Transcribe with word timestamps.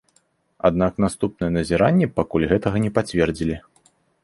Аднак 0.69 0.93
наступныя 1.05 1.49
назіранні 1.59 2.09
пакуль 2.17 2.49
гэтага 2.55 2.77
не 2.89 2.93
пацвердзілі. 2.99 3.63